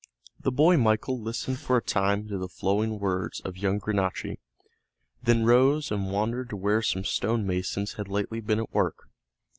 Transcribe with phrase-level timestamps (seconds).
[0.39, 4.39] The boy Michael listened for a time to the flowing words of young Granacci,
[5.21, 9.09] then rose and wandered to where some stone masons had lately been at work.